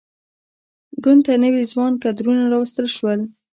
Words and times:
ګوند 1.03 1.21
ته 1.25 1.33
نوي 1.43 1.63
ځوان 1.71 1.93
کدرونه 2.03 2.43
راوستل 2.53 2.87
شول. 2.95 3.19